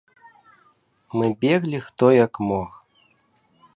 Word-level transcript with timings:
Мы 1.19 1.29
беглі 1.43 1.81
хто 1.91 2.05
як 2.25 2.43
мог. 2.49 2.71